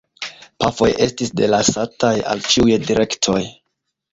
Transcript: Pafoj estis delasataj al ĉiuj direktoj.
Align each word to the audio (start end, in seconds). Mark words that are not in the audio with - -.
Pafoj 0.63 0.87
estis 1.07 1.33
delasataj 1.41 2.13
al 2.33 2.43
ĉiuj 2.55 2.81
direktoj. 2.89 3.41